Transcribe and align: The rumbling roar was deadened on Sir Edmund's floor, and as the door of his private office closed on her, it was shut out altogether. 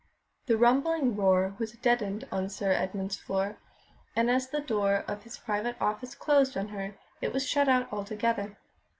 The 0.47 0.57
rumbling 0.57 1.15
roar 1.15 1.53
was 1.59 1.73
deadened 1.73 2.27
on 2.31 2.49
Sir 2.49 2.71
Edmund's 2.71 3.17
floor, 3.19 3.59
and 4.15 4.31
as 4.31 4.49
the 4.49 4.59
door 4.59 5.05
of 5.07 5.21
his 5.25 5.37
private 5.37 5.75
office 5.79 6.15
closed 6.15 6.57
on 6.57 6.69
her, 6.69 6.95
it 7.21 7.31
was 7.31 7.47
shut 7.47 7.69
out 7.69 7.87
altogether. 7.93 8.57